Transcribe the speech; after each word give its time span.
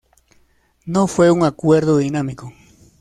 No 0.87 1.05
fue 1.05 1.29
un 1.29 1.43
acuerdo 1.43 1.97
dinámico. 1.97 2.51